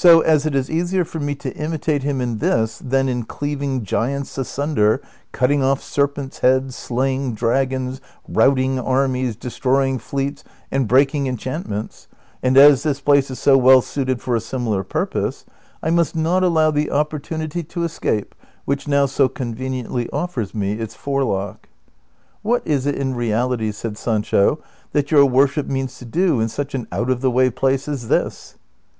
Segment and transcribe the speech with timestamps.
[0.00, 3.24] 80, as it is easier for me to ind tate him in this than in
[3.24, 5.02] cleaving giants asunder,
[5.32, 12.06] cutting off serpents' heads, slaying dragons, routing armies, destroying fleets, and breaking enchantments,
[12.40, 15.44] and as this place is so well suited for a similar purpose,
[15.82, 18.36] I must not allow the opportunity to escape
[18.66, 21.68] which now so conveniently offers me its forelock."
[22.42, 24.60] "What is it in reality," said Sancho,
[24.92, 28.06] ''that yoiir worship means to do in such an out of the way place as
[28.06, 28.54] this